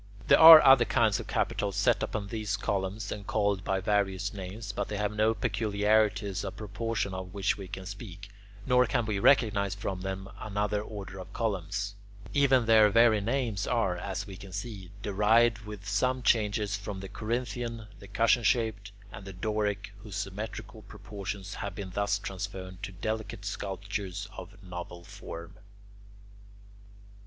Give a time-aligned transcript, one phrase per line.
[0.29, 4.33] There are other kinds of capitals set upon these same columns and called by various
[4.33, 8.29] names, but they have no peculiarities of proportion of which we can speak,
[8.65, 11.93] nor can we recognize from them another order of columns.
[12.33, 17.07] Even their very names are, as we can see, derived with some changes from the
[17.07, 22.91] Corinthian, the cushion shaped, and the Doric, whose symmetrical proportions have been thus transferred to
[22.91, 25.59] delicate sculptures of novel form.